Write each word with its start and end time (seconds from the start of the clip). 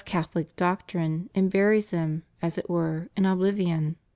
443 0.03 0.19
Catholic 0.41 0.55
doctrine 0.55 1.29
and 1.35 1.51
buries 1.51 1.91
them, 1.91 2.23
as 2.41 2.57
it 2.57 2.67
were, 2.67 3.11
in 3.15 3.23
oblivion. 3.27 3.97